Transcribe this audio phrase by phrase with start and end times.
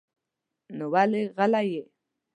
[0.77, 1.83] نو ولې غلی يې؟